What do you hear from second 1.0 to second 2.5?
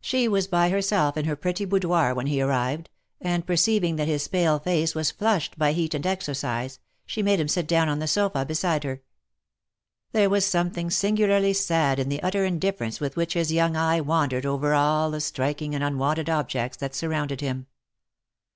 in her pretty boudoir when he